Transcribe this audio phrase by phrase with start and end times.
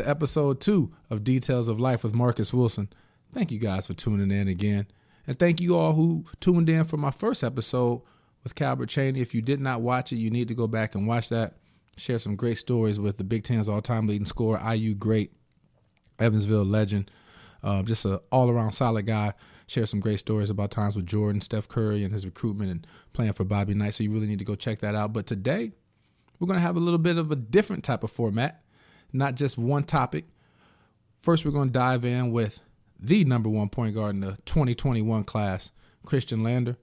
[0.00, 2.88] To episode two of Details of Life with Marcus Wilson.
[3.34, 4.86] Thank you guys for tuning in again.
[5.26, 8.00] And thank you all who tuned in for my first episode
[8.42, 9.18] with Calbert Cheaney.
[9.18, 11.56] If you did not watch it, you need to go back and watch that.
[11.98, 15.32] Share some great stories with the Big Ten's all time leading scorer, IU great,
[16.18, 17.10] Evansville legend,
[17.62, 19.34] uh, just an all around solid guy.
[19.66, 23.34] Share some great stories about times with Jordan, Steph Curry, and his recruitment and playing
[23.34, 23.92] for Bobby Knight.
[23.92, 25.12] So you really need to go check that out.
[25.12, 25.72] But today,
[26.38, 28.64] we're going to have a little bit of a different type of format,
[29.12, 30.26] not just one topic.
[31.16, 32.60] First, we're going to dive in with
[32.98, 35.70] the number one point guard in the 2021 class,
[36.06, 36.76] Khristian Lander.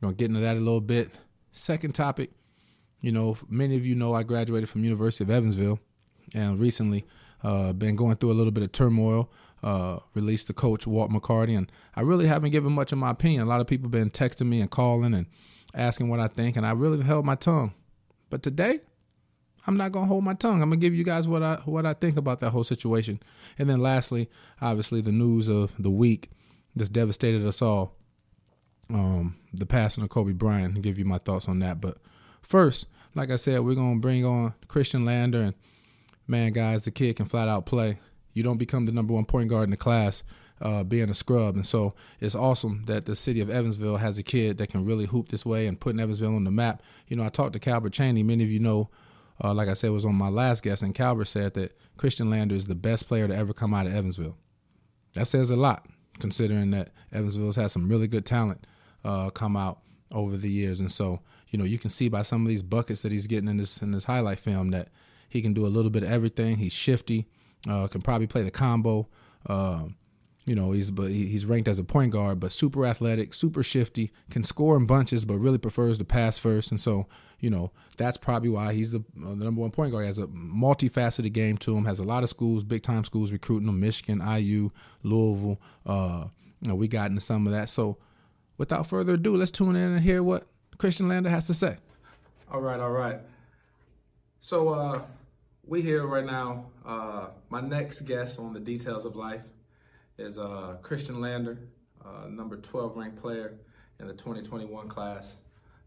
[0.00, 1.10] We're going to get into that a little bit.
[1.52, 2.30] Second topic,
[3.00, 5.78] you know, many of you know I graduated from University of Evansville
[6.34, 7.04] and recently
[7.42, 9.30] uh, been going through a little bit of turmoil.
[9.62, 13.42] Uh, released the coach Walt McCarty, and I really haven't given much of my opinion.
[13.42, 15.26] A lot of people been texting me and calling and
[15.74, 17.72] asking what I think, and I really held my tongue.
[18.28, 18.80] But today,
[19.66, 20.62] I'm not gonna hold my tongue.
[20.62, 23.20] I'm gonna give you guys what I what I think about that whole situation.
[23.58, 24.28] And then lastly,
[24.60, 26.30] obviously the news of the week
[26.76, 27.96] just devastated us all.
[28.88, 31.80] Um, the passing of Kobe Bryant and give you my thoughts on that.
[31.80, 31.98] But
[32.40, 35.54] first, like I said, we're gonna bring on Khristian Lander and
[36.26, 37.98] man, guys, the kid can flat out play.
[38.32, 40.22] You don't become the number one point guard in the class
[40.60, 41.54] uh, being a scrub.
[41.54, 45.06] And so it's awesome that the city of Evansville has a kid that can really
[45.06, 46.82] hoop this way and putting Evansville on the map.
[47.08, 48.24] You know, I talked to Calbert Cheaney.
[48.24, 48.90] Many of you know
[49.42, 52.54] uh, like I said, was on my last guest, and Calbert said that Khristian Lander
[52.54, 54.36] is the best player to ever come out of Evansville.
[55.14, 55.86] That says a lot,
[56.18, 58.66] considering that Evansville's had some really good talent
[59.04, 59.80] uh, come out
[60.12, 63.02] over the years, and so you know you can see by some of these buckets
[63.02, 64.88] that he's getting in this in this highlight film that
[65.28, 66.56] he can do a little bit of everything.
[66.56, 67.26] He's shifty,
[67.68, 69.08] uh, can probably play the combo.
[69.46, 69.84] Uh,
[70.46, 74.12] you know, he's but he's ranked as a point guard, but super athletic, super shifty,
[74.30, 76.70] can score in bunches, but really prefers to pass first.
[76.70, 77.08] And so,
[77.40, 80.04] you know, that's probably why he's the, uh, the number one point guard.
[80.04, 81.84] He has a multifaceted game to him.
[81.84, 83.80] Has a lot of schools, big time schools recruiting him.
[83.80, 84.70] Michigan, IU,
[85.02, 85.60] Louisville.
[85.84, 86.26] Uh,
[86.62, 87.68] you know, we got into some of that.
[87.68, 87.98] So,
[88.56, 90.46] without further ado, let's tune in and hear what
[90.78, 91.76] Khristian Lander has to say.
[92.52, 93.18] All right, all right.
[94.40, 95.02] So, uh,
[95.64, 96.66] we here right now.
[96.84, 99.42] Uh, my next guest on the details of life
[100.18, 101.58] is uh, Khristian Lander,
[102.04, 103.58] uh, number 12 ranked player
[104.00, 105.38] in the 2021 class.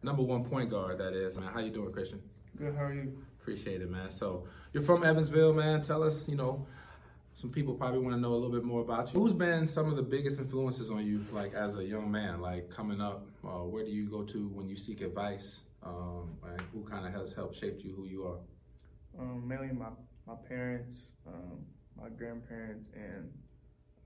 [0.01, 1.37] Number one point guard, that is.
[1.37, 2.19] Man, how you doing, Khristian?
[2.57, 3.17] Good, how are you?
[3.41, 4.11] Appreciate it, man.
[4.11, 5.81] So you're from Evansville, man.
[5.81, 6.67] Tell us, you know,
[7.35, 9.19] some people probably want to know a little bit more about you.
[9.19, 12.69] Who's been some of the biggest influences on you, like as a young man, like
[12.69, 13.25] coming up?
[13.43, 15.61] Uh, where do you go to when you seek advice?
[15.81, 18.39] Um, and who kind of has helped shape you who you are?
[19.17, 19.87] Um, mainly my,
[20.27, 21.59] my parents, um,
[21.99, 23.31] my grandparents, and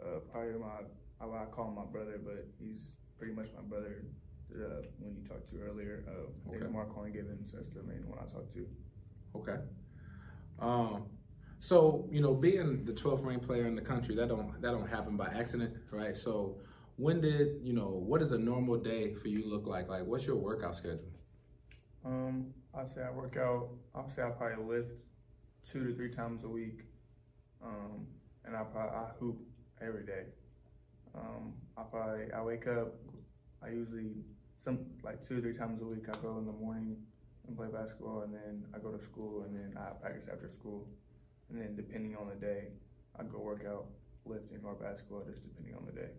[0.02, 0.84] uh, probably my
[1.22, 4.06] I, I call him my brother, but he's pretty much my brother.
[4.54, 6.72] Uh, when you talked to earlier, uh, okay.
[6.72, 7.52] Marquand Givens.
[7.52, 8.68] That's the main one I talked to.
[9.36, 9.58] Okay.
[10.60, 11.06] Um,
[11.60, 14.88] so you know, being the 12th ranked player in the country, that don't that don't
[14.88, 16.16] happen by accident, right?
[16.16, 16.58] So
[16.98, 17.90] when did you know?
[17.90, 19.90] What does a normal day for you look like?
[19.90, 21.00] Like, what's your workout schedule?
[22.06, 23.70] Um, I say I work out.
[23.96, 24.92] I'll say I probably lift
[25.72, 26.82] two to three times a week,
[27.64, 28.06] um,
[28.46, 29.38] and I probably I hoop
[29.86, 30.24] every day.
[31.16, 32.94] Um, I probably I wake up.
[33.64, 34.12] I usually
[34.60, 36.06] some like two or three times a week.
[36.10, 36.98] I go in the morning
[37.48, 40.88] and play basketball, and then I go to school, and then I practice after school,
[41.50, 42.70] and then depending on the day,
[43.20, 43.86] I go work out,
[44.26, 46.10] lifting or basketball, just depending on the day.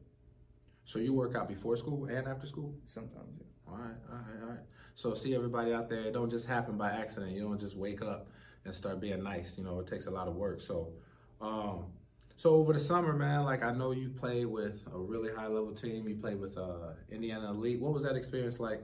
[0.84, 2.74] So you work out before school and after school?
[2.86, 3.72] Sometimes, yeah.
[3.72, 4.64] All right, all right, all right.
[4.94, 7.32] So see everybody out there, it don't just happen by accident.
[7.32, 8.28] You don't just wake up
[8.64, 9.56] and start being nice.
[9.56, 10.60] You know, it takes a lot of work.
[10.60, 10.92] So,
[11.40, 11.86] um,
[12.36, 15.72] so over the summer, man, like I know you played with a really high level
[15.72, 16.08] team.
[16.08, 17.80] You played with uh, Indiana Elite.
[17.80, 18.82] What was that experience like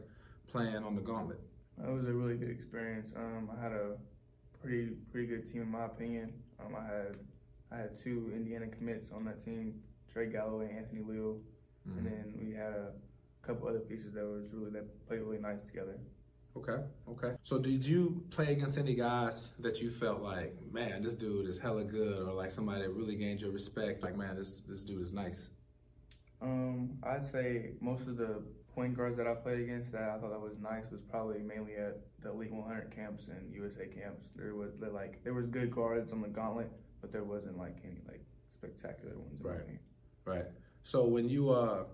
[0.48, 1.40] playing on the Gauntlet?
[1.82, 3.10] It was a really good experience.
[3.16, 3.96] Um, I had a
[4.60, 6.32] pretty pretty good team in my opinion.
[6.64, 7.16] Um, I had
[7.72, 9.74] I had two Indiana commits on that team,
[10.12, 11.38] Trey Galloway, Anthony Leal,
[11.88, 11.98] mm-hmm.
[11.98, 12.92] and then we had a
[13.42, 15.98] couple other pieces that was really that played really nice together.
[16.60, 17.36] Okay, okay.
[17.42, 21.58] So did you play against any guys that you felt like, man, this dude is
[21.58, 24.02] hella good, or like somebody that really gained your respect?
[24.02, 25.50] Like, man, this this dude is nice.
[26.42, 28.42] Um, I'd say most of the
[28.74, 31.74] point guards that I played against that I thought that was nice was probably mainly
[31.76, 34.26] at the Elite 100 camps and USA camps.
[34.36, 36.70] There was like there was good guards on the gauntlet,
[37.00, 38.22] but there wasn't like any like
[38.52, 39.40] spectacular ones.
[39.40, 39.78] Right,
[40.24, 40.46] right.
[40.82, 41.84] So when you uh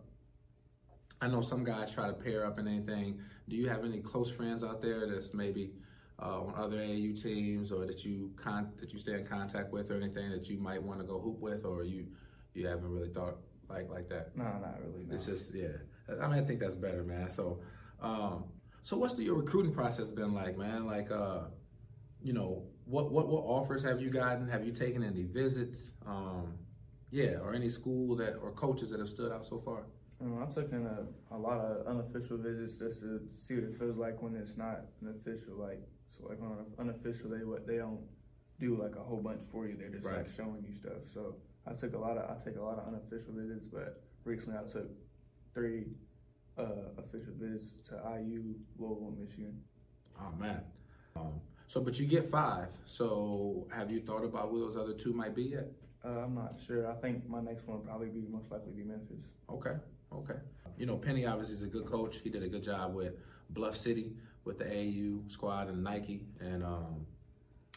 [1.20, 3.20] I know some guys try to pair up and anything.
[3.48, 5.72] Do you have any close friends out there that's maybe
[6.20, 9.90] uh, on other AAU teams, or that you con- that you stay in contact with,
[9.90, 12.06] or anything that you might want to go hoop with, or you
[12.54, 13.36] you haven't really thought
[13.68, 14.36] like like that?
[14.36, 15.06] No, not really.
[15.06, 15.14] No.
[15.14, 15.68] It's just yeah.
[16.08, 17.28] I mean, I think that's better, man.
[17.28, 17.60] So,
[18.00, 18.44] um,
[18.82, 20.86] so what's the, your recruiting process been like, man?
[20.86, 21.40] Like, uh,
[22.22, 24.48] you know, what what what offers have you gotten?
[24.48, 25.92] Have you taken any visits?
[26.06, 26.54] Um,
[27.10, 29.86] yeah, or any school that or coaches that have stood out so far?
[30.20, 33.96] Um, I've taken a, a lot of unofficial visits just to see what it feels
[33.98, 35.56] like when it's not an official.
[35.56, 35.80] Like
[36.10, 38.00] so, like on an unofficial, they what they don't
[38.58, 39.76] do like a whole bunch for you.
[39.78, 40.18] They're just Right.
[40.18, 41.04] like showing you stuff.
[41.12, 41.36] So
[41.66, 44.62] I took a lot of I take a lot of unofficial visits, but recently I
[44.70, 44.88] took
[45.52, 45.84] three
[46.58, 49.60] uh, official visits to IU, Louisville, Michigan.
[50.18, 50.62] Oh man.
[51.14, 52.68] Um, so, but you get five.
[52.86, 55.66] So, have you thought about who those other two might be yet?
[56.04, 56.88] Uh, I'm not sure.
[56.90, 59.24] I think my next one will probably be most likely be Memphis.
[59.50, 59.72] Okay,
[60.18, 60.38] okay.
[60.76, 62.18] You know, Penny obviously is a good coach.
[62.22, 63.14] He did a good job with
[63.50, 64.12] Bluff City,
[64.44, 67.06] with the AU squad and Nike, and um,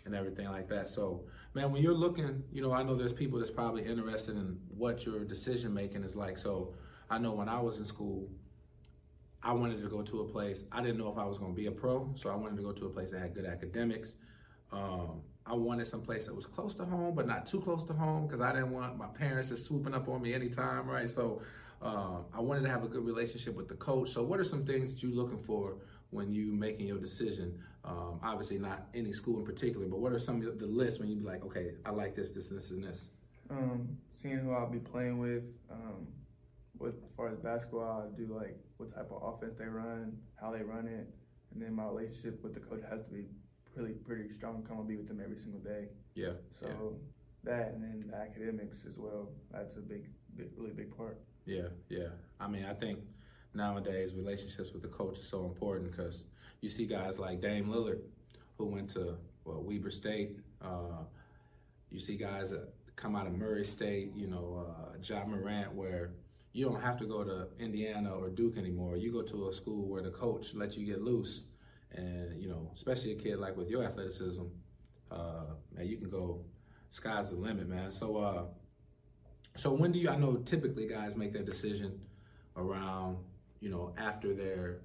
[0.06, 0.90] and everything like that.
[0.90, 4.60] So, man, when you're looking, you know, I know there's people that's probably interested in
[4.76, 6.38] what your decision making is like.
[6.38, 6.74] So,
[7.10, 8.30] I know when I was in school,
[9.42, 10.64] I wanted to go to a place.
[10.72, 12.64] I didn't know if I was going to be a pro, so I wanted to
[12.64, 14.16] go to a place that had good academics.
[14.72, 17.94] Um, I wanted some place that was close to home, but not too close to
[17.94, 21.10] home because I didn't want my parents just swooping up on me anytime, right?
[21.10, 21.42] So
[21.82, 24.10] um, I wanted to have a good relationship with the coach.
[24.10, 25.78] So what are some things that you're looking for
[26.10, 27.60] when you making your decision?
[27.86, 31.10] Um, obviously, not any school in particular, but what are some of the lists when
[31.10, 33.10] you be like, okay, I like this, this, this, and this?
[33.50, 35.44] Um, seeing who I'll be playing with.
[35.72, 36.08] Um,
[36.78, 40.52] with as far as basketball, I do like what type of offense they run, how
[40.52, 41.08] they run it,
[41.54, 43.26] and then my relationship with the coach has to be
[43.76, 44.64] really pretty strong.
[44.68, 45.88] Come and be with them every single day.
[46.16, 46.34] Yeah.
[46.62, 46.96] So
[47.44, 49.30] that and then the academics as well.
[49.52, 50.06] That's a big,
[50.36, 51.20] big, really big part.
[51.50, 52.10] Yeah, yeah.
[52.40, 53.00] I mean, I think
[53.56, 56.26] nowadays relationships with the coach is so important because
[56.62, 58.02] you see guys like Dame Lillard,
[58.60, 60.38] who went to well Weber State.
[60.62, 61.06] Uh,
[61.90, 64.12] you see guys that come out of Murray State.
[64.16, 66.12] You know, uh, Ja Morant, where
[66.54, 68.96] you don't have to go to Indiana or Duke anymore.
[68.96, 71.46] You go to a school where the coach lets you get loose,
[71.94, 74.44] and you know, especially a kid like with your athleticism,
[75.10, 76.42] uh, man, you can go.
[76.92, 77.92] Sky's the limit, man.
[77.92, 78.50] So.
[79.60, 80.10] So when do you?
[80.10, 82.00] I know typically guys make their decision
[82.56, 83.18] around
[83.60, 84.78] you know after their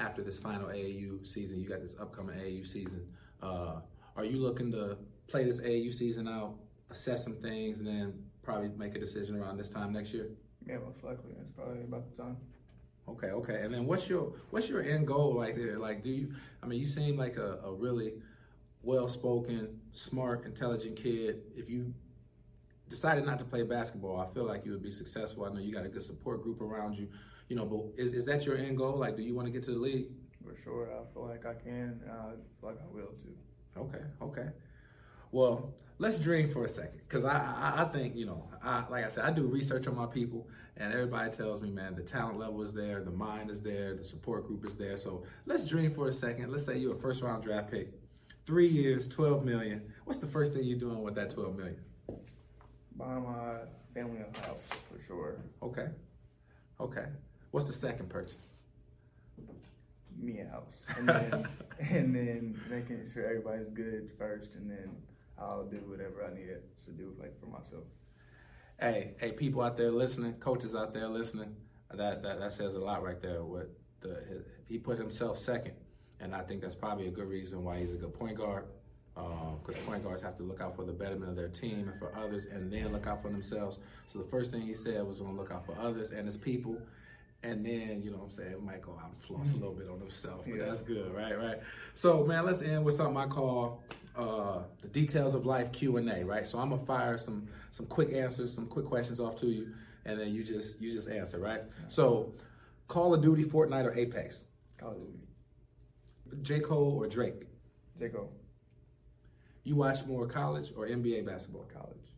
[0.00, 1.60] after this final AAU season.
[1.60, 3.06] You got this upcoming AAU season.
[3.42, 3.80] Uh,
[4.16, 4.96] are you looking to
[5.26, 6.54] play this AAU season out,
[6.88, 10.30] assess some things, and then probably make a decision around this time next year?
[10.66, 11.32] Yeah, most likely.
[11.36, 12.38] That's probably about the time.
[13.10, 13.60] Okay, okay.
[13.64, 15.78] And then what's your what's your end goal like there?
[15.78, 16.32] Like, do you?
[16.62, 18.14] I mean, you seem like a, a really
[18.82, 21.42] well spoken, smart, intelligent kid.
[21.54, 21.92] If you
[22.88, 25.44] decided not to play basketball, I feel like you would be successful.
[25.44, 27.08] I know you got a good support group around you.
[27.48, 28.96] You know, but is, is that your end goal?
[28.98, 30.08] Like, do you want to get to the league?
[30.44, 32.00] For sure, I feel like I can.
[32.08, 32.30] I
[32.60, 33.36] feel like I will too.
[33.76, 34.48] Okay, okay.
[35.32, 39.04] Well, let's dream for a second, because I, I I think you know, I like
[39.04, 42.38] I said, I do research on my people, and everybody tells me, man, the talent
[42.38, 44.96] level is there, the mind is there, the support group is there.
[44.96, 46.52] So let's dream for a second.
[46.52, 47.92] Let's say you're a first round draft pick,
[48.44, 49.82] three years, twelve million.
[50.04, 51.80] What's the first thing you're doing with that twelve million?
[52.98, 53.58] Buy my
[53.94, 54.58] family a house
[54.90, 55.36] for sure.
[55.62, 55.88] Okay,
[56.80, 57.06] okay.
[57.50, 58.52] What's the second purchase?
[60.18, 60.64] Me a house,
[60.96, 61.48] and then
[61.78, 64.90] and then making sure everybody's good first, and then
[65.38, 66.48] I'll do whatever I need
[66.86, 67.84] to do, like for myself.
[68.80, 71.54] Hey, hey, people out there listening, coaches out there listening,
[71.92, 73.44] that that, that says a lot right there.
[73.44, 75.74] What the he put himself second,
[76.18, 78.64] and I think that's probably a good reason why he's a good point guard.
[79.16, 82.14] Because point guards have to look out for the betterment of their team and for
[82.16, 83.78] others, and then look out for themselves.
[84.06, 86.36] So the first thing he said was going to look out for others and his
[86.36, 86.76] people,
[87.42, 89.88] and then you know what I'm saying might go out and floss a little bit
[89.88, 90.44] on himself.
[90.46, 90.64] But Yeah.
[90.66, 91.36] that's good, right?
[91.36, 91.58] Right.
[91.94, 93.82] So man, let's end with something I call
[94.16, 96.24] uh, the details of life Q and A.
[96.24, 96.46] Right.
[96.46, 99.72] So I'm gonna fire some some quick answers, some quick questions off to you,
[100.04, 101.38] and then you just you just answer.
[101.38, 101.62] Right.
[101.88, 102.34] So
[102.88, 104.44] Call of Duty, Fortnite, or Apex.
[104.78, 106.42] Call of Duty.
[106.42, 107.44] J Cole or Drake.
[107.98, 108.30] J Cole,
[109.66, 111.64] You watch more college or NBA basketball?
[111.74, 112.12] college,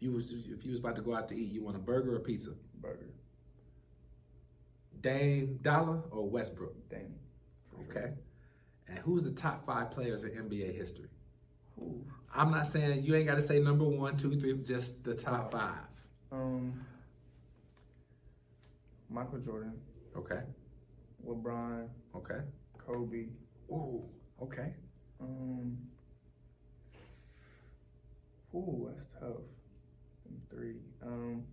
[0.00, 2.16] You was if you was about to go out to eat, you want a burger
[2.16, 2.52] or pizza?
[2.80, 3.10] burger,
[5.02, 6.88] Dame Dollar or Westbrook?
[6.88, 7.14] Dame.
[7.68, 8.02] for sure.
[8.04, 8.12] Okay.
[8.88, 11.10] And who's the top five players in NBA history?
[11.78, 12.02] Ooh.
[12.34, 15.52] I'm not saying you ain't got to say number one, two, three, just the top
[15.52, 15.74] five.
[16.32, 16.86] Um,
[19.10, 19.74] Michael Jordan,
[20.16, 20.40] Okay.
[21.26, 22.40] LeBron, Okay.
[22.78, 23.26] Kobe.
[23.70, 24.04] Ooh.
[24.42, 24.72] Okay.
[25.20, 25.76] Um,
[28.58, 29.42] ooh, that's tough.
[30.50, 30.76] Three.
[31.02, 31.44] Um,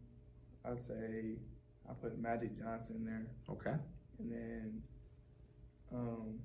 [0.66, 1.36] I'd say
[1.90, 3.76] I put Magic Johnson in there, Okay.
[4.20, 4.82] and then
[5.94, 6.40] um,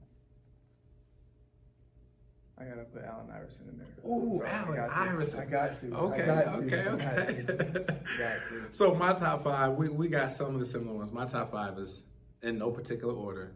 [2.58, 3.86] I gotta put Allen Iverson in there.
[4.06, 4.96] Ooh, So I Allen to.
[4.96, 5.40] Iverson.
[5.40, 5.86] I got to.
[5.94, 6.22] Okay.
[6.22, 6.50] I got to.
[6.60, 6.80] Okay.
[6.80, 7.32] I got to.
[7.32, 7.96] Okay.
[8.18, 8.66] got to.
[8.72, 11.10] So my top five, we, we got some of the similar ones.
[11.10, 12.04] My top five is
[12.42, 13.54] in no particular order: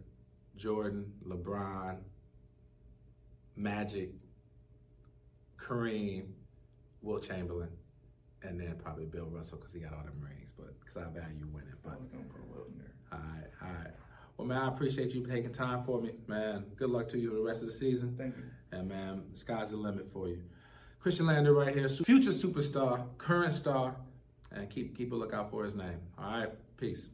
[0.56, 1.98] Jordan, LeBron,
[3.56, 4.10] Magic,
[5.58, 6.24] Kareem,
[7.04, 7.68] Wilt Chamberlain,
[8.42, 10.52] and then probably Bill Russell because he got all them rings.
[10.56, 11.74] But because I value winning.
[11.82, 12.92] But I was gonna put Will in there.
[13.12, 13.94] all right, all right.
[14.36, 16.64] Well, man, I appreciate you taking time for me, man.
[16.76, 18.16] Good luck to you for the rest of the season.
[18.18, 18.42] Thank you.
[18.72, 20.42] And man, the sky's the limit for you.
[21.02, 23.96] Khristian Lander right here, future superstar, current star,
[24.50, 25.98] and keep keep a lookout for his name.
[26.18, 27.10] All right, peace.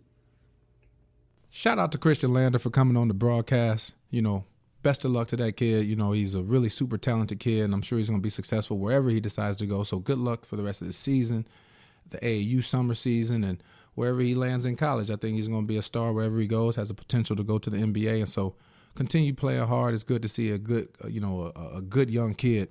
[1.50, 3.94] Shout out to Khristian Lander for coming on the broadcast.
[4.10, 4.44] You know,
[4.82, 5.86] best of luck to that kid.
[5.86, 8.30] You know, he's a really super talented kid, and I'm sure he's going to be
[8.30, 9.82] successful wherever he decides to go.
[9.82, 11.46] So good luck for the rest of the season,
[12.08, 13.62] the AAU summer season, and
[13.94, 15.10] wherever he lands in college.
[15.10, 16.76] I think he's going to be a star wherever he goes.
[16.76, 18.54] Has the potential to go to the NBA, and so
[18.94, 19.94] continue playing hard.
[19.94, 22.68] It's good to see a good, uh, you know, a, a good young kid,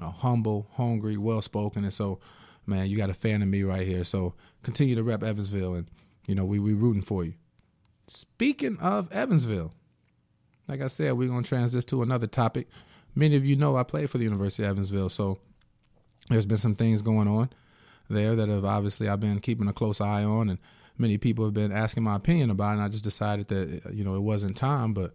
[0.00, 2.20] uh, humble, hungry, well spoken, and so,
[2.66, 4.04] man, you got a fan of me right here.
[4.04, 5.86] So continue to rep Evansville, and
[6.26, 7.34] you know we we rooting for you.
[8.08, 9.72] Speaking of Evansville,
[10.72, 12.66] like I said, we're going to transition to another topic.
[13.14, 15.38] Many of you know I played for the University of Evansville, so
[16.30, 17.50] there's been some things going on
[18.08, 20.58] there that have obviously I've been keeping a close eye on, and
[20.96, 22.72] many people have been asking my opinion about.
[22.72, 25.12] And I just decided that you know it wasn't time, but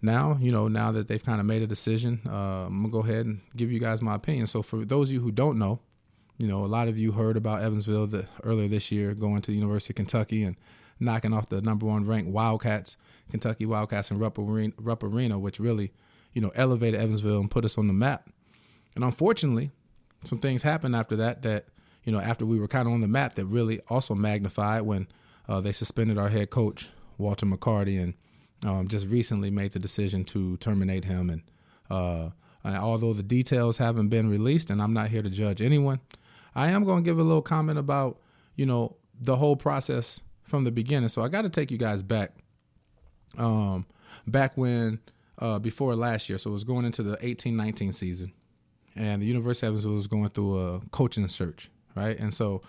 [0.00, 3.00] now you know now that they've kind of made a decision, uh, I'm gonna go
[3.00, 4.46] ahead and give you guys my opinion.
[4.46, 5.80] So for those of you who don't know,
[6.38, 9.50] you know a lot of you heard about Evansville the, earlier this year going to
[9.50, 10.56] the University of Kentucky and
[10.98, 12.96] knocking off the number one ranked Wildcats,
[13.30, 15.92] Kentucky Wildcats in Rupp Arena, Rupp Arena, which really,
[16.32, 18.28] you know, elevated Evansville and put us on the map.
[18.94, 19.70] And unfortunately,
[20.24, 21.66] some things happened after that that,
[22.04, 25.08] you know, after we were kind of on the map that really also magnified when
[25.48, 28.14] uh, they suspended our head coach, Walter McCarty, and
[28.64, 31.30] um, just recently made the decision to terminate him.
[31.30, 31.42] And,
[31.90, 32.30] uh,
[32.64, 36.00] and although the details haven't been released, and I'm not here to judge anyone,
[36.54, 38.18] I am going to give a little comment about,
[38.54, 41.08] you know, the whole process from the beginning.
[41.08, 42.32] So I got to take you guys back,
[43.36, 43.86] um,
[44.26, 45.00] back when
[45.38, 46.38] uh, before last year.
[46.38, 48.32] So it was going into the 18-19 season,
[48.94, 52.18] and the University of Evansville was going through a coaching search, right?
[52.18, 52.62] And so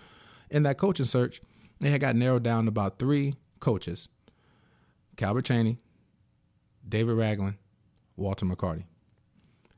[0.50, 1.40] in that coaching search,
[1.80, 4.08] they had got narrowed down to about three coaches:
[5.16, 5.78] Calbert Cheaney,
[6.86, 7.56] David Ragland,
[8.16, 8.84] Walter McCarty.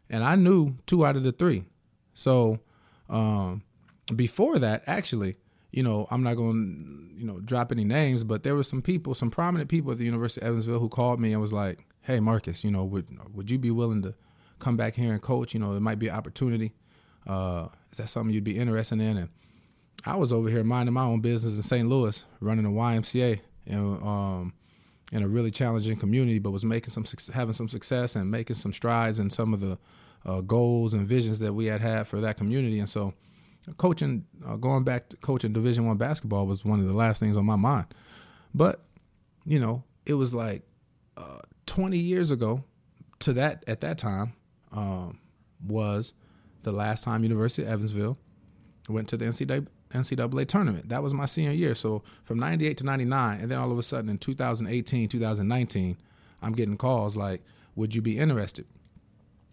[0.09, 1.65] And I knew two out of the three.
[2.15, 2.59] So
[3.09, 3.63] um,
[4.15, 5.37] before that, actually,
[5.73, 8.83] you know, I'm not going to, you know, drop any names, but there were some
[8.83, 11.85] people, some prominent people at the University of Evansville who called me and was like,
[12.03, 14.15] "Hey, Marcus, you know, would would you be willing to
[14.59, 15.55] come back here and coach?
[15.55, 16.73] You know, it might be an opportunity.
[17.27, 19.29] Uh, is that something you'd be interested in?" And
[20.05, 21.89] I was over here minding my own business in St.
[21.89, 24.55] Louis, running a YMCA, and um,
[25.13, 28.73] in a really challenging community, but was making some having some success and making some
[28.73, 29.79] strides in some of the
[30.25, 32.79] uh, goals and visions that we had had for that community.
[32.79, 33.15] And so,
[33.77, 37.37] coaching, uh, going back to coaching Division One basketball was one of the last things
[37.37, 37.87] on my mind.
[38.55, 38.83] But
[39.45, 40.63] you know, it was like
[41.17, 42.65] uh, 20 years ago
[43.21, 44.33] to that at that time
[44.73, 45.19] um,
[45.65, 46.15] was
[46.63, 48.19] the last time University of Evansville
[48.89, 50.89] went to the NCAA, NCAA tournament.
[50.89, 51.75] That was my senior year.
[51.75, 55.97] So from 98 to 99, and then all of a sudden in 2018, 2019,
[56.43, 57.43] I'm getting calls like,
[57.77, 58.67] would you be interested?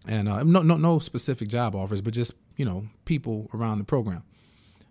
[0.06, 3.84] And uh, no, no, no specific job offers, but just, you know, people around the
[3.84, 4.22] program.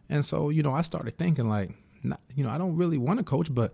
[0.10, 1.72] And so, you know, I started thinking like,
[2.02, 3.74] not, you know, I don't really want to coach, but,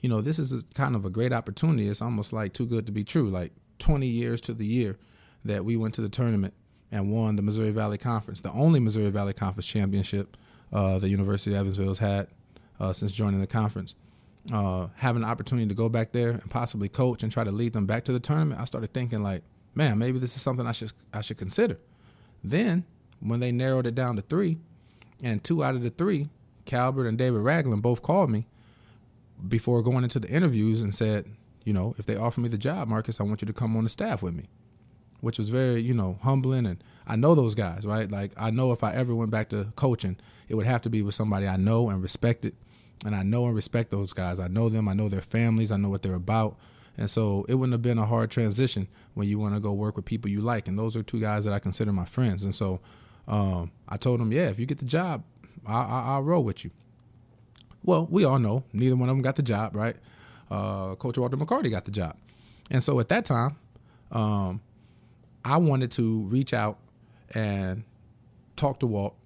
[0.00, 1.88] you know, this is a, kind of a great opportunity.
[1.88, 3.30] It's almost like too good to be true.
[3.30, 4.98] Like 20 years to the year
[5.44, 6.52] that we went to the tournament
[6.92, 10.36] and won the Missouri Valley Conference, the only Missouri Valley Conference championship
[10.70, 12.28] uh, the University of Evansville has had
[12.78, 13.94] uh, since joining the conference.
[14.52, 17.72] Uh, having an opportunity to go back there and possibly coach and try to lead
[17.72, 19.42] them back to the tournament, I started thinking like,
[19.74, 21.78] man, maybe this is something I should I should consider.
[22.42, 22.84] Then
[23.22, 24.58] when they narrowed it down to three,
[25.22, 26.28] and two out of the three,
[26.64, 28.46] Calbert and David Ragland, both called me
[29.48, 31.26] before going into the interviews and said,
[31.64, 33.84] you know, if they offer me the job, Marcus, I want you to come on
[33.84, 34.48] the staff with me,
[35.20, 36.66] which was very, you know, humbling.
[36.66, 38.10] And I know those guys, right?
[38.10, 40.16] Like I know if I ever went back to coaching,
[40.48, 42.54] it would have to be with somebody I know and respected.
[43.04, 44.38] And I know and respect those guys.
[44.38, 44.88] I know them.
[44.88, 45.72] I know their families.
[45.72, 46.56] I know what they're about.
[46.96, 49.96] And so it wouldn't have been a hard transition when you want to go work
[49.96, 50.68] with people you like.
[50.68, 52.44] And those are two guys that I consider my friends.
[52.44, 52.80] And so
[53.28, 55.22] um, I told him, yeah, if you get the job,
[55.66, 56.70] I, I, I'll roll with you.
[57.84, 59.96] Well, we all know neither one of them got the job, right?
[60.50, 62.16] Uh, Coach Walter McCarty got the job.
[62.70, 63.56] And so at that time,
[64.10, 64.60] um,
[65.44, 66.78] I wanted to reach out
[67.34, 67.84] and
[68.56, 69.16] talk to Walt,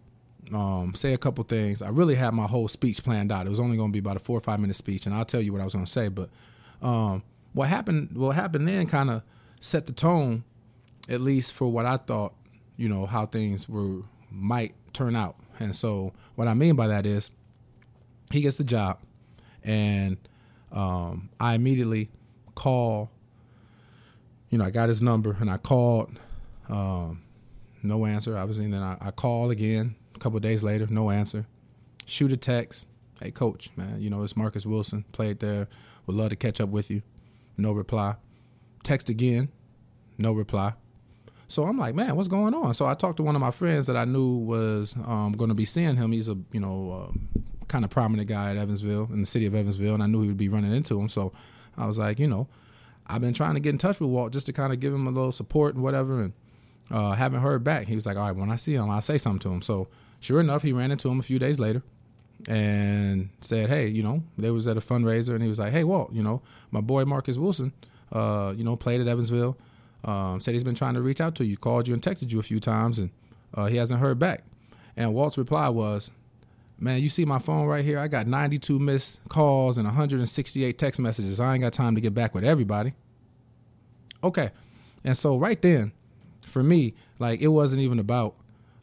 [0.53, 1.83] um, say a couple things.
[1.83, 3.47] I really had my whole speech planned out.
[3.47, 5.25] It was only going to be about a four or five minute speech, and I'll
[5.25, 6.09] tell you what I was going to say.
[6.09, 6.31] But
[6.81, 7.23] um,
[7.53, 9.23] what happened, what happened then, kind of
[9.61, 10.45] set the tone,
[11.09, 12.35] at least for what I thought,
[12.77, 15.37] you know, how things were might turn out.
[15.59, 17.31] And so, what I mean by that is,
[18.31, 18.99] he gets the job,
[19.63, 20.17] and
[20.73, 22.11] um, I immediately
[22.55, 23.11] call.
[24.51, 26.19] You know, I got his number, and I called
[26.69, 27.23] um,
[27.83, 28.37] no answer.
[28.37, 31.47] Obviously, and then I, I call again a couple days later, no answer.
[32.07, 32.87] Shoot a text,
[33.21, 35.69] hey coach, man, you know it's Marcus Wilson, played there,
[36.07, 37.03] would love to catch up with you.
[37.57, 38.17] No reply.
[38.83, 39.49] Text again,
[40.19, 40.75] no reply.
[41.49, 42.75] So I'm like, man, what's going on?
[42.75, 45.55] So I talked to one of my friends that I knew was um, going to
[45.55, 46.11] be seeing him.
[46.13, 49.55] He's a you know uh, kind of prominent guy at Evansville in the city of
[49.55, 51.09] Evansville, and I knew he would be running into him.
[51.09, 51.33] So
[51.77, 52.49] I was like, you know,
[53.07, 55.07] I've been trying to get in touch with Walt just to kind of give him
[55.07, 56.33] a little support and whatever, and
[56.91, 57.87] uh, haven't heard back.
[57.87, 59.63] He was like, all right, when I see him, I'll say something to him.
[59.63, 59.89] So
[60.19, 61.83] sure enough, he ran into him a few days later
[62.49, 65.85] and said, hey, you know, they was at a fundraiser, and he was like, hey,
[65.85, 67.73] Walt, you know, my boy Marcus Wilson,
[68.11, 69.57] uh, you know, played at Evansville
[70.07, 72.39] um, said he's been trying to reach out to you, called you and texted you
[72.39, 73.11] a few times, and
[73.55, 74.45] uh, he hasn't heard back.
[74.97, 76.13] And Walt's reply was,
[76.79, 77.99] "Man, you see my phone right here?
[77.99, 81.41] I got 92 missed calls and 168 text messages.
[81.41, 82.95] I ain't got time to get back with everybody."
[84.23, 84.51] Okay,
[85.05, 85.93] and so right then,
[86.47, 88.37] for me, like it wasn't even about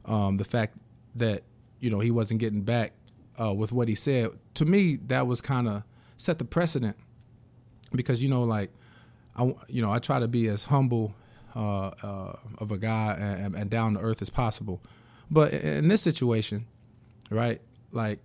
[0.06, 0.78] um, the fact
[1.16, 1.44] that
[1.80, 2.92] you know he wasn't getting back
[3.40, 4.32] uh, with what he said.
[4.56, 5.84] To me, that was kind of
[6.18, 6.98] set the precedent
[7.94, 8.72] because you know, like
[9.36, 11.16] I, you know, I try to be as humble
[11.56, 14.82] uh, uh, of a guy and, and down to earth as possible.
[15.30, 16.66] But in this situation,
[17.30, 17.62] right,
[17.92, 18.20] like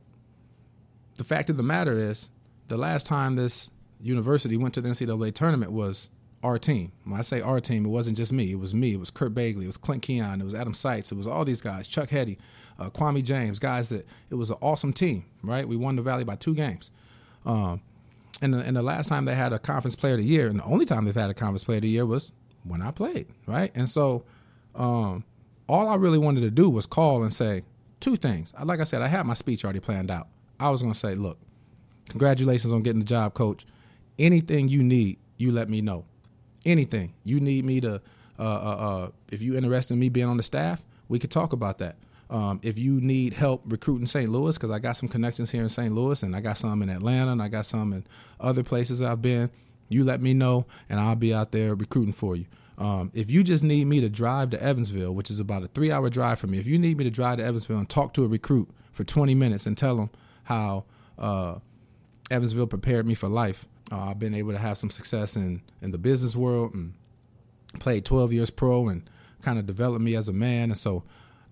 [1.17, 2.31] the fact of the matter is,
[2.69, 6.09] the last time this university went to the NCAA tournament was
[6.43, 6.93] our team.
[7.05, 8.53] When I say our team, it wasn't just me.
[8.53, 8.93] It was me.
[8.93, 9.65] It was Kurt Bagley.
[9.65, 10.41] It was Clint Keon.
[10.41, 11.11] It was Adam Seitz.
[11.11, 11.89] It was all these guys.
[11.89, 12.39] Chuck Heady,
[12.79, 15.25] uh, Kwame James, guys that it was an awesome team.
[15.43, 15.67] Right?
[15.67, 16.91] We won the Valley by two games.
[17.45, 17.81] Um,
[18.41, 20.59] and the, and the last time they had a conference player of the year, and
[20.59, 22.33] the only time they've had a conference player of the year was
[22.65, 23.71] when I played, right?
[23.75, 24.25] And so,
[24.75, 25.25] um,
[25.69, 27.63] all I really wanted to do was call and say
[28.01, 28.55] two things.
[28.63, 30.29] Like I said, I had my speech already planned out.
[30.59, 31.39] I was going to say, look,
[32.09, 33.67] congratulations on getting the job, coach.
[34.19, 36.05] Anything you need, you let me know.
[36.65, 38.01] Anything you need me to,
[38.39, 41.53] uh, uh, uh, if you're interested in me being on the staff, we could talk
[41.53, 41.97] about that.
[42.31, 44.31] Um, if you need help recruiting St.
[44.31, 45.95] Louis, because I got some connections here in St.
[45.95, 48.07] Louis, and I got some in Atlanta, and I got some in
[48.39, 49.51] other places I've been.
[49.89, 52.45] You let me know, and I'll be out there recruiting for you.
[52.77, 55.91] Um, if you just need me to drive to Evansville, which is about a three
[55.91, 58.25] hour drive from me, if you need me to drive to Evansville and talk to
[58.25, 60.11] a recruit for 20 minutes and tell them
[60.45, 60.85] how
[61.19, 61.57] uh,
[62.31, 65.91] Evansville prepared me for life, uh, I've been able to have some success in, in
[65.91, 66.95] the business world and
[67.81, 69.09] played 12 years pro and
[69.43, 70.71] kind of developed me as a man.
[70.71, 71.03] And so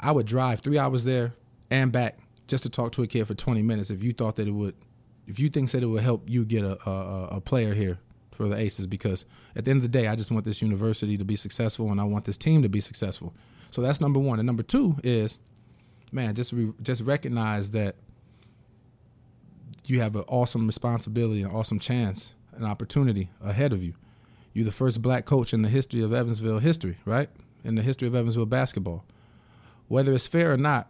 [0.01, 1.35] I would drive three hours there
[1.71, 4.47] and back just to talk to a kid for 20 minutes if you thought that
[4.47, 4.75] it would,
[5.27, 7.99] if you think that it would help you get a, a, a player here
[8.31, 9.25] for the Aces because
[9.57, 12.01] at the end of the day, I just want this university to be successful and
[12.01, 13.35] I want this team to be successful.
[13.71, 14.39] So that's number one.
[14.39, 15.39] And number two is,
[16.13, 17.97] man, just re- just recognize that
[19.87, 23.95] you have an awesome responsibility, an awesome chance, an opportunity ahead of you.
[24.53, 27.29] You're the first black coach in the history of Evansville history, right?
[27.65, 29.05] In the history of Evansville basketball
[29.89, 30.89] whether it's fair or not,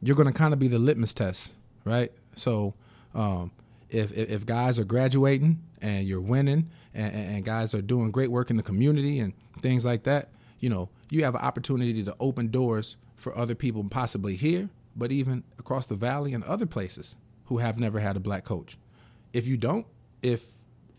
[0.00, 2.12] you're going to kind of be the litmus test, right?
[2.34, 2.74] So
[3.14, 3.52] um,
[3.90, 8.50] if, if guys are graduating and you're winning and, and guys are doing great work
[8.50, 12.48] in the community and things like that, you know, you have an opportunity to open
[12.48, 17.16] doors for other people possibly here, but even across the valley and other places
[17.46, 18.78] who have never had a black coach.
[19.32, 19.86] If you don't,
[20.22, 20.46] if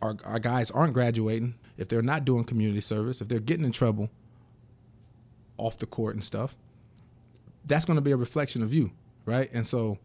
[0.02, 3.72] our, our guys aren't graduating, if they're not doing community service, if they're getting in
[3.72, 4.10] trouble
[5.58, 6.56] off the court and stuff,
[7.66, 8.92] that's going to be a reflection of you,
[9.26, 9.50] right?
[9.54, 9.98] And so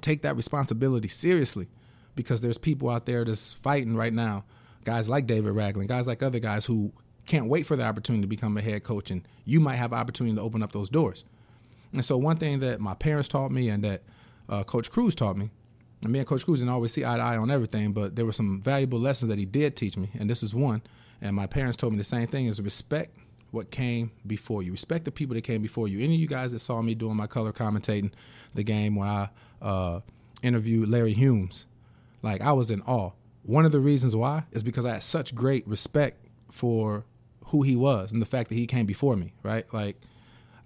[0.00, 1.68] take that responsibility seriously
[2.14, 4.44] because there's people out there that's fighting right now,
[4.84, 6.92] guys like David Ragland, guys like other guys who
[7.26, 10.36] can't wait for the opportunity to become a head coach, and you might have opportunity
[10.36, 11.24] to open up those doors.
[11.92, 14.02] And so one thing that my parents taught me and that
[14.48, 15.50] uh, Coach Crews taught me,
[16.02, 18.24] and me and Coach Crews didn't always see eye to eye on everything, but there
[18.24, 20.82] were some valuable lessons that he did teach me, and this is one.
[21.20, 23.16] And my parents told me the same thing: is respect
[23.50, 24.72] what came before you.
[24.72, 25.98] Respect the people that came before you.
[25.98, 28.12] Any of you guys that saw me doing my color commentating
[28.54, 29.28] the game when I
[29.62, 30.00] uh,
[30.42, 31.66] interviewed Larry Humes,
[32.22, 33.12] like I was in awe.
[33.42, 37.04] One of the reasons why is because I had such great respect for
[37.46, 39.32] who he was and the fact that he came before me.
[39.42, 39.96] Right, like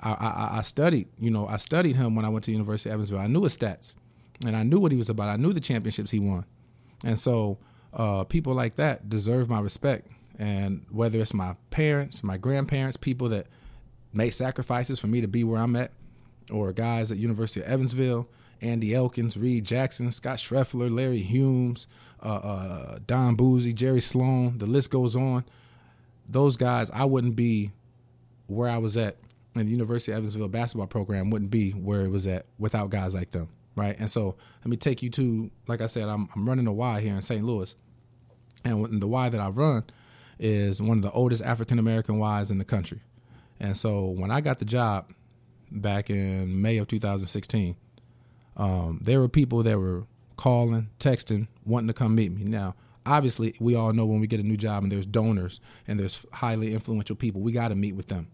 [0.01, 1.09] I, I, I studied.
[1.19, 3.21] You know, I studied him when I went to University of Evansville.
[3.21, 3.95] I knew his stats,
[4.45, 5.29] and I knew what he was about.
[5.29, 6.47] I knew the championships he won,
[7.05, 7.59] and so
[7.93, 10.09] uh, people like that deserve my respect
[10.41, 13.47] and whether it's my parents, my grandparents, people that
[14.15, 15.93] made sacrifices for me to be where I'm at,
[16.51, 18.27] or guys at University of Evansville,
[18.63, 21.87] Andy Elkins, Reed Jackson, Scott Schreffler, Larry Humes,
[22.23, 25.45] uh, uh, Don Buse, Jerry Sloan, the list goes on.
[26.27, 27.73] Those guys, I wouldn't be
[28.47, 29.19] where I was at
[29.55, 33.15] in the University of Evansville basketball program wouldn't be where it was at without guys
[33.15, 33.97] like them, right?
[33.99, 37.03] And so let me take you to, like I said, I'm, I'm running a Y
[37.03, 37.45] here in St.
[37.45, 37.77] Louis,
[38.65, 39.85] and the Y that I run
[40.41, 43.01] is one of the oldest African American Ys in the country.
[43.61, 45.13] And so when I got the job
[45.71, 47.77] back in May of 2016,
[48.57, 52.45] um, there were people that were calling, texting, wanting to come meet me.
[52.45, 52.75] Now,
[53.05, 56.25] obviously, we all know when we get a new job and there's donors and there's
[56.33, 58.29] highly influential people, we got to meet with them.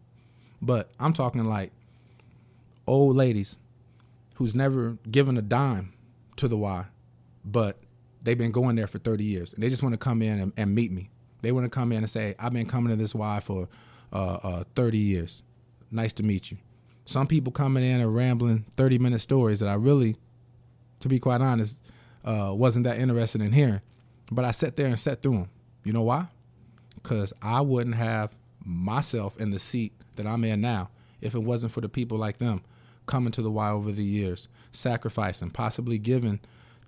[0.63, 1.73] But I'm talking like
[2.87, 3.59] old ladies
[4.37, 5.93] who's never given a dime
[6.37, 6.87] to the Y,
[7.45, 7.79] but
[8.23, 10.53] they've been going there for 30 years and they just want to come in and,
[10.57, 11.11] and meet me.
[11.47, 13.69] They want to come in and say, I've been coming to this Y for
[14.13, 15.45] uh, uh, 30 years.
[15.93, 16.57] Nice to meet you.
[17.05, 20.17] Some people coming in and rambling 30 minute stories that I really,
[20.99, 21.79] to be quite honest,
[22.25, 23.81] uh, wasn't that interested in hearing.
[24.29, 25.51] But I sat there and sat through them.
[25.85, 26.27] You know why?
[26.97, 31.71] Because I wouldn't have myself in the seat that I'm in now if it wasn't
[31.71, 32.65] for the people like them
[33.07, 36.41] coming to the Y over the years, sacrificing, possibly giving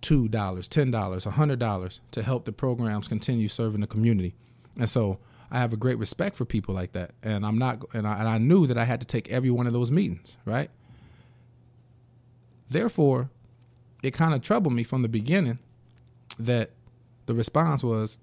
[0.03, 4.35] $2, $10, $100 to help the programs continue serving the community.
[4.79, 5.19] And so
[5.51, 7.11] I have a great respect for people like that.
[7.23, 9.67] And I'm not, and I, and I knew that I had to take every one
[9.67, 10.71] of those meetings, right?
[12.71, 13.31] Therefore,
[14.03, 15.59] it kind of troubled me from the beginning
[16.39, 16.71] that
[17.27, 18.19] the response was,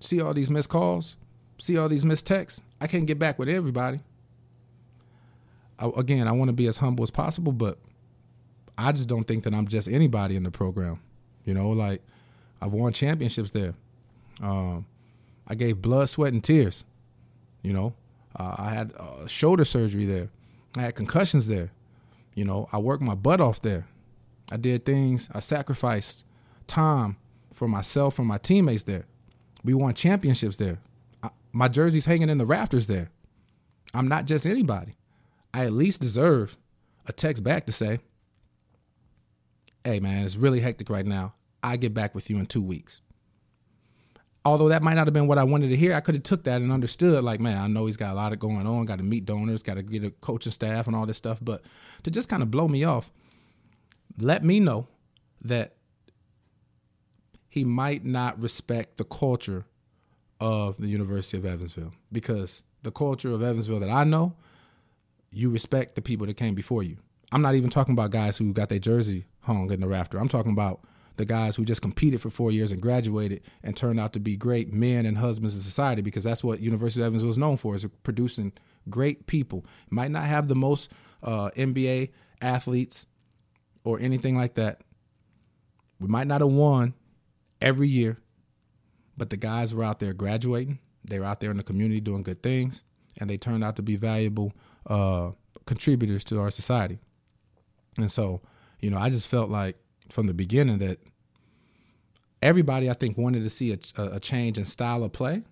[0.00, 1.16] see all these missed calls,
[1.58, 2.62] see all these missed texts.
[2.80, 4.00] I can't get back with everybody.
[5.78, 7.78] I, again, I want to be as humble as possible, but
[8.76, 11.00] I just don't think that I'm just anybody in the program.
[11.44, 12.02] You know, like
[12.60, 13.74] I've won championships there.
[14.42, 14.86] Um,
[15.48, 16.84] I gave blood, sweat, and tears.
[17.62, 17.94] You know,
[18.36, 20.28] uh, I had uh, shoulder surgery there.
[20.76, 21.72] I had concussions there.
[22.34, 23.88] You know, I worked my butt off there.
[24.52, 25.28] I did things.
[25.34, 26.24] I sacrificed
[26.66, 27.16] time
[27.52, 29.06] for myself and my teammates there.
[29.64, 30.78] We won championships there.
[31.22, 33.10] I, my jersey's hanging in the rafters there.
[33.94, 34.96] I'm not just anybody.
[35.52, 36.56] I at least deserve
[37.06, 37.98] a text back to say,
[39.82, 41.34] "Hey, man, it's really hectic right now.
[41.62, 43.00] I get back with you in two weeks."
[44.48, 46.44] Although that might not have been what I wanted to hear, I could have took
[46.44, 47.22] that and understood.
[47.24, 48.84] Like, man, I know he's got a lot of going on.
[48.86, 49.62] Got to meet donors.
[49.62, 51.38] Got to get a coaching staff and all this stuff.
[51.42, 51.62] But
[52.02, 53.10] to just kind of blow me off,
[54.18, 54.88] let me know
[55.42, 55.74] that
[57.48, 59.64] he might not respect the culture
[60.40, 64.34] of the University of Evansville because the culture of Evansville that I know,
[65.30, 66.98] you respect the people that came before you.
[67.32, 70.18] I'm not even talking about guys who got their jersey hung in the rafter.
[70.18, 70.80] I'm talking about
[71.18, 74.36] the guys who just competed for four years and graduated and turned out to be
[74.36, 77.74] great men and husbands in society because that's what University of Evansville is known for
[77.74, 78.52] is producing
[78.88, 79.66] great people.
[79.90, 80.90] Might not have the most
[81.22, 83.06] uh, NBA athletes
[83.84, 84.80] or anything like that.
[85.98, 86.94] We might not have won
[87.60, 88.18] every year,
[89.16, 90.78] but the guys were out there graduating.
[91.04, 92.84] They were out there in the community doing good things,
[93.18, 94.52] and they turned out to be valuable
[94.86, 95.32] uh,
[95.66, 97.00] contributors to our society.
[97.96, 98.40] And so,
[98.78, 99.76] you know, I just felt like
[100.10, 100.98] from the beginning that
[102.42, 105.42] everybody I think wanted to see a, a change in style of play,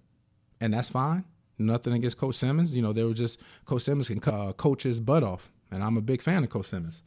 [0.61, 1.25] and that's fine.
[1.59, 2.75] Nothing against Coach Simmons.
[2.75, 5.97] You know, they were just Coach Simmons can uh, coach his butt off, and I'm
[5.97, 7.03] a big fan of Coach Simmons.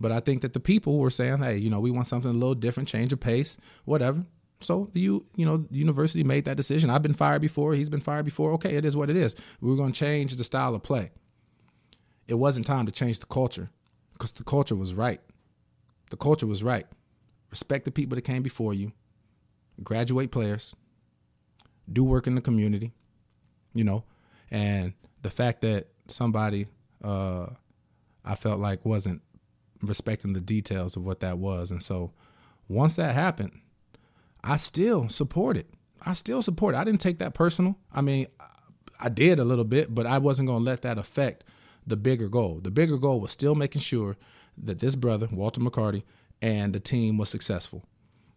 [0.00, 2.34] But I think that the people were saying, "Hey, you know, we want something a
[2.34, 4.24] little different, change of pace, whatever."
[4.60, 6.90] So you, you know, the university made that decision.
[6.90, 7.74] I've been fired before.
[7.74, 8.52] He's been fired before.
[8.52, 9.36] Okay, it is what it is.
[9.60, 11.10] We we're going to change the style of play.
[12.28, 13.70] It wasn't time to change the culture
[14.12, 15.20] because the culture was right.
[16.12, 16.84] The culture was right.
[17.50, 18.92] Respect the people that came before you
[19.82, 20.76] graduate players,
[21.90, 22.92] do work in the community,
[23.72, 24.04] you know,
[24.50, 26.66] and the fact that somebody
[27.02, 27.46] uh,
[28.26, 29.22] I felt like wasn't
[29.80, 32.12] respecting the details of what that was, and so
[32.68, 33.58] once that happened,
[34.44, 35.70] I still support it.
[36.02, 36.78] I still support it.
[36.78, 37.78] I didn't take that personal.
[37.90, 38.26] I mean,
[39.00, 41.44] I did a little bit, but I wasn't going to let that affect
[41.86, 42.60] the bigger goal.
[42.62, 44.18] The bigger goal was still making sure
[44.58, 46.02] that this brother, Walter McCarty,
[46.40, 47.84] and the team was successful.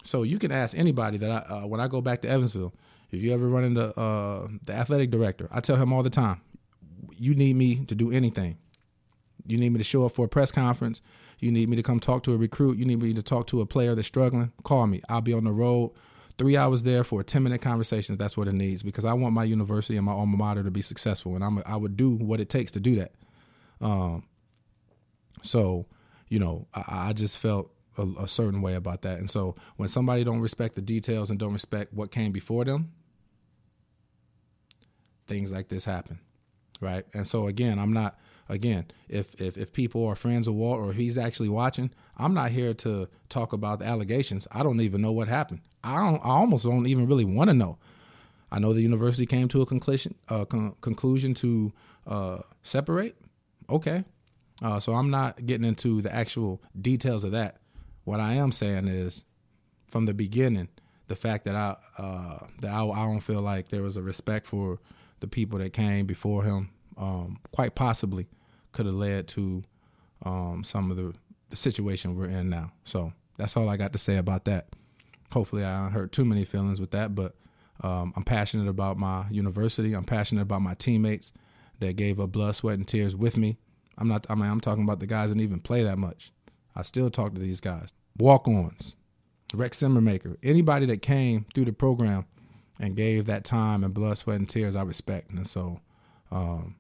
[0.04, 2.74] So you can ask anybody that I, uh, when I go back to Evansville,
[3.12, 6.42] if you ever run into uh, the athletic director, I tell him all the time,
[7.18, 8.58] you need me to do anything.
[9.48, 11.02] You need me to show up for a press conference.
[11.40, 12.78] You need me to come talk to a recruit.
[12.78, 14.52] You need me to talk to a player that's struggling.
[14.64, 15.02] Call me.
[15.10, 15.92] I'll be on the road
[16.38, 19.34] three hours there for a 10 minute conversation that's what it needs because I want
[19.34, 21.36] my university and my alma mater to be successful.
[21.36, 23.12] And I'm, I would do what it takes to do that.
[23.82, 24.26] Um,
[25.42, 25.86] so,
[26.28, 29.20] you know, I, I just felt a, a, certain way about that.
[29.20, 32.92] And so when somebody don't respect the details and don't respect what came before them,
[35.28, 36.20] things like this happen,
[36.82, 37.06] right?
[37.14, 40.94] And so again, I'm not again if if if people are friends of Walt or
[40.94, 44.48] he's actually watching, I'm not here to talk about the allegations.
[44.52, 45.62] I don't even know what happened.
[45.84, 46.22] I don't.
[46.24, 47.78] I almost don't even really want to know.
[48.52, 51.74] I know the university came to a conclusion uh, con- conclusion to
[52.08, 53.16] uh, separate.
[53.70, 54.04] Okay,
[54.62, 57.58] uh, so I'm not getting into the actual details of that.
[58.04, 59.26] What I am saying is,
[59.88, 60.70] from the beginning,
[61.08, 64.48] the fact that I uh, that I, I, don't feel like there was a respect
[64.48, 64.80] for
[65.20, 68.28] the people that came before him um, quite possibly
[68.72, 69.64] could have led to
[70.24, 71.14] um, some of the,
[71.50, 72.72] the situation we're in now.
[72.84, 74.68] So that's all I got to say about that.
[75.32, 77.36] Hopefully, I hurt too many feelings with that, but
[77.82, 79.94] um, I'm passionate about my university.
[79.94, 81.34] I'm passionate about my teammates
[81.80, 83.58] that gave up blood, sweat, and tears with me.
[83.98, 84.26] I'm not.
[84.30, 86.32] I mean, I'm talking about the guys that even play that much.
[86.76, 87.94] I still talk to these guys.
[88.18, 88.96] Walk-ons,
[89.54, 92.26] Rex Simmermaker, anybody that came through the program
[92.80, 95.32] and gave that time and blood, sweat, and tears, I respect.
[95.32, 95.80] And so
[96.32, 96.76] um,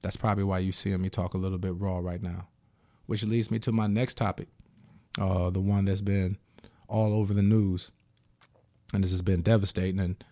[0.00, 2.48] that's probably why you see me talk a little bit raw right now.
[3.06, 4.48] Which leads me to my next topic,
[5.18, 6.36] uh, the one that's been
[6.88, 7.90] all over the news,
[8.92, 10.00] and this has been devastating.
[10.00, 10.24] And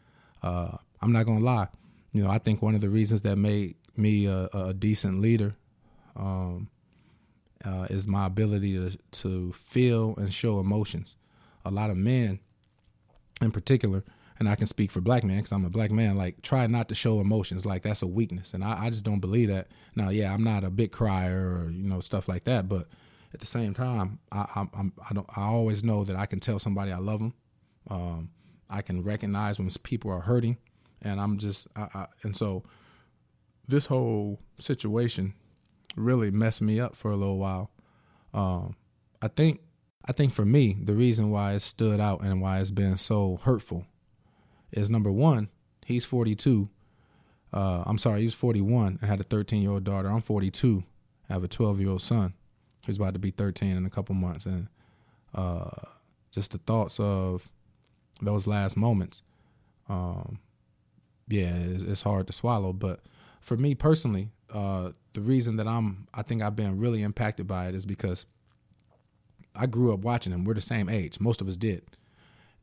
[0.43, 1.69] uh, I'm not gonna lie,
[2.13, 5.57] you know, I think one of the reasons that made me a, a decent leader
[6.17, 6.69] um,
[7.65, 11.17] uh, is my ability to to feel and show emotions.
[11.65, 12.39] A lot of men,
[13.41, 14.05] in particular,
[14.39, 16.17] and I can speak for black men because I'm a black man.
[16.17, 17.67] Like, try not to show emotions.
[17.67, 19.69] Like that's a weakness, and I, I just don't believe that.
[19.95, 22.87] Now, yeah, I'm not a big crier or you know stuff like that, but
[23.35, 26.41] at the same time, I, I, I'm I don't I always know that I can
[26.41, 27.35] tell somebody I love them.
[27.91, 28.31] Um,
[28.69, 30.59] I can recognize when people are hurting,
[31.03, 32.65] and I'm just I, I, and so
[33.67, 35.35] this whole situation
[35.97, 37.71] really messed me up for a little while.
[38.33, 38.77] Um,
[39.23, 39.61] I think
[40.05, 43.41] I think for me the reason why it stood out and why it's been so
[43.43, 43.87] hurtful
[44.71, 45.49] is number one,
[45.85, 46.69] he's 42.
[47.53, 50.09] Uh, I'm sorry, he's 41 and had a 13 year old daughter.
[50.09, 50.85] I'm 42.
[51.29, 52.35] I have a 12 year old son
[52.87, 54.47] who's about to be 13 in a couple months.
[54.47, 54.69] And
[55.35, 55.71] uh,
[56.31, 57.51] just the thoughts of
[58.21, 59.23] those last moments,
[59.89, 60.39] um,
[61.29, 62.73] yeah, it's, it's, hard to swallow.
[62.73, 63.01] But
[63.41, 67.69] for me personally, uh, the reason that I'm, I think I've been really impacted by
[67.69, 68.27] it is because
[69.55, 70.45] I grew up watching him.
[70.45, 71.21] We're the same age.
[71.21, 71.83] Most of us did.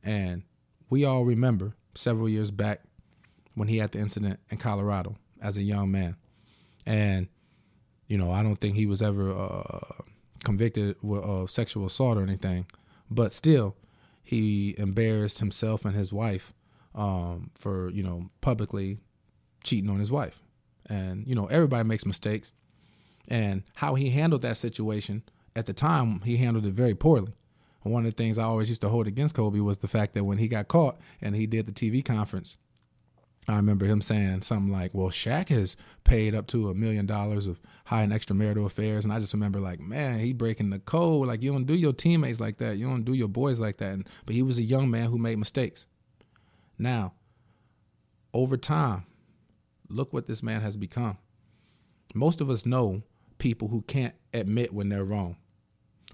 [0.03, 0.43] And
[0.87, 2.81] we all remember several years back
[3.55, 6.15] when he had the incident in Colorado as a young man.
[6.85, 7.27] And,
[8.07, 10.03] you know, I don't think he was ever uh,
[10.43, 12.67] convicted of sexual assault or anything,
[13.09, 13.75] but still,
[14.21, 16.53] he embarrassed himself and his wife
[16.93, 18.99] um, for, you know, publicly
[19.63, 20.42] cheating on his wife.
[20.89, 22.53] And, you know, everybody makes mistakes.
[23.27, 25.23] And how he handled that situation
[25.55, 27.33] at the time, he handled it very poorly
[27.91, 30.23] one of the things I always used to hold against Kobe was the fact that
[30.23, 32.57] when he got caught and he did the TV conference,
[33.47, 37.45] I remember him saying something like, "Well, Shaq has paid up to a million dollars
[37.45, 41.27] of high and extramarital affairs," and I just remember like, "Man, he breaking the code.
[41.27, 42.77] Like you don't do your teammates like that.
[42.77, 45.17] You don't do your boys like that." And, but he was a young man who
[45.17, 45.87] made mistakes.
[46.77, 47.13] Now,
[48.33, 49.05] over time,
[49.93, 51.17] look what this man has become.
[52.13, 53.03] Most of us know
[53.37, 55.37] people who can't admit when they're wrong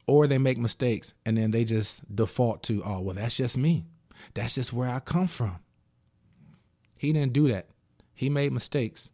[0.07, 3.85] or they make mistakes and then they just default to, oh, well, that's just me.
[4.33, 5.59] That's just where I come from.
[6.97, 7.67] He didn't do that.
[8.13, 9.11] He made mistakes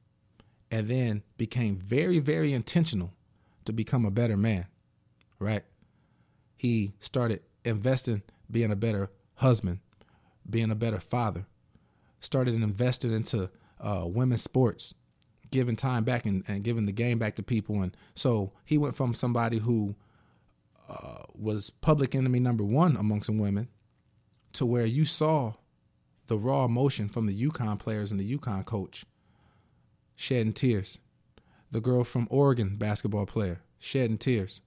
[0.72, 3.14] and then became very, very intentional
[3.66, 4.68] to become a better man,
[5.40, 5.64] right?
[6.56, 9.80] He started investing, being a better husband,
[10.50, 11.46] being a better father,
[12.20, 13.50] started investing into
[13.80, 14.94] uh, women's sports,
[15.52, 17.82] giving time back and, and giving the game back to people.
[17.82, 19.96] And so he went from somebody who
[20.90, 23.68] uh, was public enemy number one amongst some women,
[24.54, 25.54] to where you saw
[26.28, 29.06] the raw emotion from the UConn players and the UConn coach
[30.16, 31.00] shedding tears.
[31.72, 34.62] The girl from Oregon basketball player shedding tears.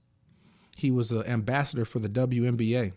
[0.75, 2.93] He was an ambassador for the WNBA.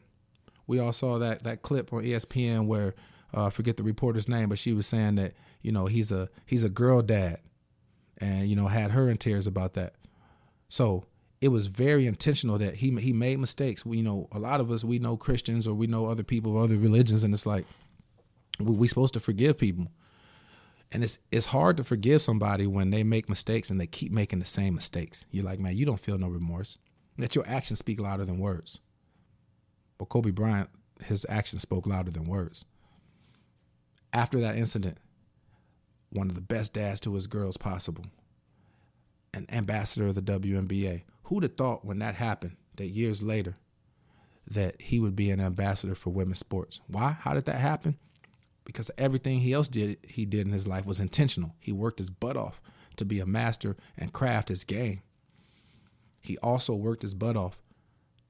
[0.67, 2.95] We all saw that that clip on ESPN where
[3.35, 6.65] uh, forget the reporter's name, but she was saying that you know he's a he's
[6.65, 7.41] a girl dad,
[8.19, 9.95] and you know had her in tears about that.
[10.69, 11.07] So
[11.43, 13.85] it was very intentional that he he made mistakes.
[13.85, 16.57] We, you know, a lot of us we know Christians or we know other people
[16.57, 17.67] of other religions, and it's like
[18.61, 19.89] we supposed to forgive people,
[20.93, 24.39] and it's it's hard to forgive somebody when they make mistakes and they keep making
[24.39, 25.27] the same mistakes.
[25.33, 26.79] You're like, man, you don't feel no remorse.
[27.19, 28.79] That your actions speak louder than words.
[29.99, 30.71] But Kobe Bryant,
[31.05, 32.65] his actions spoke louder than words.
[34.13, 34.99] After that incident,
[36.13, 38.05] one of the best dads to his girls possible,
[39.35, 43.57] an ambassador of the WNBA, Who'd have thought when that happened that years later
[44.51, 46.81] that he would be an ambassador for women's sports?
[46.89, 47.13] Why?
[47.13, 47.97] How did that happen?
[48.67, 51.55] Because everything he else did he did in his life was intentional.
[51.59, 52.61] He worked his butt off
[52.97, 55.01] to be a master and craft his game.
[56.21, 57.63] He also worked his butt off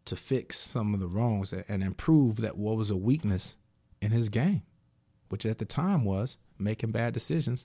[0.05, 3.57] to fix some of the wrongs and improve that what was a weakness
[4.01, 4.63] in his game,
[5.33, 7.65] which at the time was making bad decisions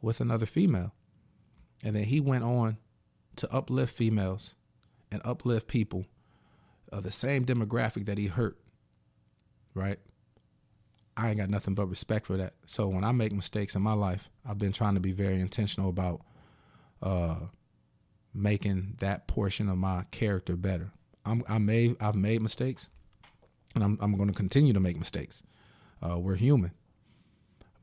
[0.00, 0.94] with another female.
[1.82, 2.78] And then he went on
[3.36, 4.54] to uplift females
[5.12, 6.06] and uplift people
[6.90, 8.56] of the same demographic that he hurt,
[9.74, 9.98] right?
[11.14, 12.54] I ain't got nothing but respect for that.
[12.64, 15.90] So when I make mistakes in my life, I've been trying to be very intentional
[15.90, 16.22] about
[17.02, 17.36] uh,
[18.32, 20.90] making that portion of my character better.
[21.26, 22.88] I'm, I may I've made mistakes,
[23.74, 25.42] and I'm I'm going to continue to make mistakes.
[26.02, 26.72] Uh, we're human,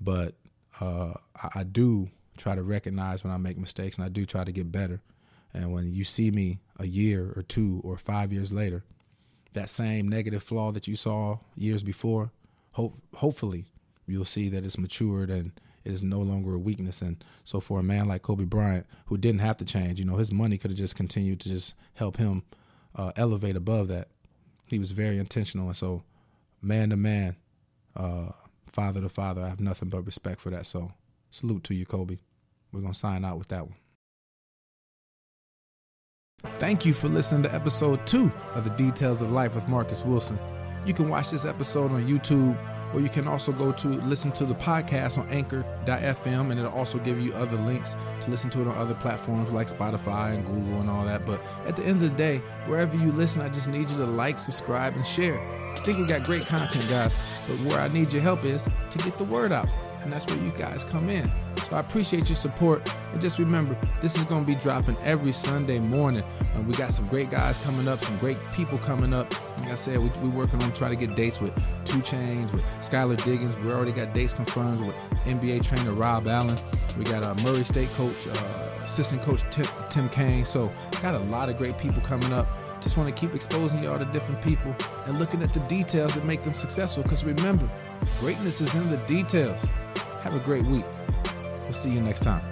[0.01, 0.33] but
[0.79, 4.43] uh, I, I do try to recognize when I make mistakes, and I do try
[4.43, 5.01] to get better.
[5.53, 8.83] And when you see me a year or two or five years later,
[9.53, 12.31] that same negative flaw that you saw years before,
[12.71, 13.65] hope hopefully
[14.07, 15.51] you'll see that it's matured and
[15.83, 17.01] it is no longer a weakness.
[17.01, 20.15] And so for a man like Kobe Bryant, who didn't have to change, you know,
[20.15, 22.43] his money could have just continued to just help him
[22.95, 24.07] uh, elevate above that.
[24.67, 25.67] He was very intentional.
[25.67, 26.03] And so
[26.61, 27.35] man to man,
[27.95, 28.29] uh,
[28.71, 30.65] father to father, I have nothing but respect for that.
[30.65, 30.91] So
[31.29, 32.17] salute to you, Kobe.
[32.71, 33.75] We're going to sign out with that one.
[36.57, 40.39] Thank you for listening to episode two of The Details of Life with Marcus Wilson.
[40.85, 42.57] You can watch this episode on YouTube,
[42.93, 46.97] or you can also go to listen to the podcast on anchor.fm, and it'll also
[46.99, 50.81] give you other links to listen to it on other platforms like Spotify and Google
[50.81, 51.25] and all that.
[51.25, 54.05] But at the end of the day, wherever you listen, I just need you to
[54.05, 55.39] like, subscribe, and share.
[55.71, 58.97] I think we got great content, guys, but where I need your help is to
[58.99, 59.69] get the word out
[60.01, 61.29] and that's where you guys come in.
[61.69, 62.91] So I appreciate your support.
[63.13, 66.23] And just remember, this is going to be dropping every Sunday morning.
[66.55, 69.31] Uh, we got some great guys coming up, some great people coming up.
[69.59, 71.53] Like I said, we, are working on trying to get dates with
[71.85, 73.55] 2 Chainz, with Skylar Diggins.
[73.57, 76.57] We already got dates confirmed with NBA trainer Rob Allen.
[76.97, 80.45] We got a Murray State coach, uh, assistant coach Tim, Tim Kane.
[80.45, 82.47] So got a lot of great people coming up.
[82.81, 86.25] Just want to keep exposing y'all to different people and looking at the details that
[86.25, 87.03] make them successful.
[87.03, 87.69] Because remember,
[88.19, 89.69] greatness is in the details.
[90.23, 90.85] Have a great week.
[91.63, 92.43] We'll see you next time.